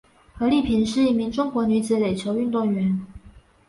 [0.39, 2.99] 何丽萍是一名中国女子垒球运动员。